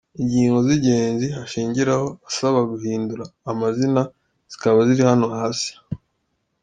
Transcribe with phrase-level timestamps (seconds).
[0.21, 4.01] Ingingo z’ingenzi ashingiraho asaba guhindura amazina
[4.51, 5.71] zikaba ziri hano hasi:.